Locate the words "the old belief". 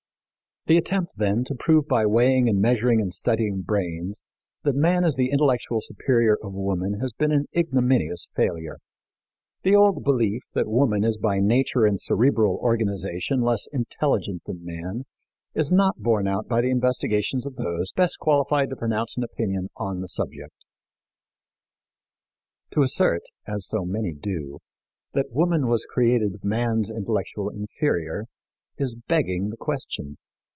9.63-10.43